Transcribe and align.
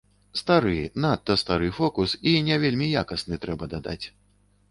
Стары, 0.39 0.77
надта 1.03 1.35
стары 1.41 1.67
фокус, 1.81 2.15
і 2.33 2.33
не 2.47 2.57
вельмі 2.65 2.87
якасны, 3.03 3.39
трэба 3.47 3.63
дадаць. 3.77 4.01